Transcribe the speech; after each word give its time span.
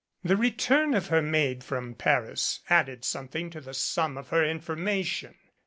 The 0.23 0.35
return 0.35 0.95
of 0.95 1.09
her 1.09 1.21
maid 1.21 1.63
from 1.63 1.93
Paris 1.93 2.61
added 2.71 3.05
something 3.05 3.51
to 3.51 3.61
the 3.61 3.75
sum 3.75 4.17
of 4.17 4.29
her 4.29 4.43
information. 4.43 5.35